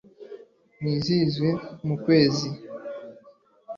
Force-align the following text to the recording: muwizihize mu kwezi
muwizihize 0.79 1.49
mu 1.85 1.95
kwezi 2.03 2.47